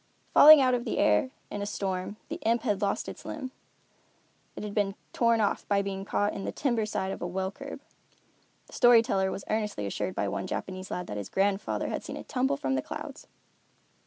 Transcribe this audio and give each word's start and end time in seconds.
Falling 0.33 0.59
out 0.59 0.73
of 0.73 0.83
the 0.83 0.97
air 0.97 1.29
in 1.51 1.61
a 1.61 1.65
storm, 1.67 2.17
the 2.27 2.37
imp 2.41 2.63
had 2.63 2.81
lost 2.81 3.05
his 3.05 3.23
limb. 3.23 3.51
It 4.55 4.63
had 4.63 4.73
been 4.73 4.95
torn 5.13 5.39
off 5.39 5.67
by 5.67 5.83
being 5.83 6.05
caught 6.05 6.33
in 6.33 6.43
the 6.43 6.51
timber 6.51 6.87
side 6.87 7.11
of 7.11 7.21
a 7.21 7.27
well 7.27 7.51
curb. 7.51 7.79
The 8.65 8.73
story 8.73 9.03
teller 9.03 9.29
was 9.29 9.43
earnestly 9.47 9.85
assured 9.85 10.15
by 10.15 10.27
one 10.27 10.47
Japanese 10.47 10.89
lad 10.89 11.05
that 11.05 11.17
his 11.17 11.29
grandfather 11.29 11.89
had 11.89 12.03
seen 12.03 12.17
it 12.17 12.27
tumble 12.27 12.57
from 12.57 12.73
the 12.73 12.81
clouds. 12.81 13.27